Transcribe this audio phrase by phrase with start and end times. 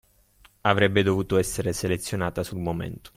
[0.61, 3.09] Avrebbe dovuto essere selezionata sul momento.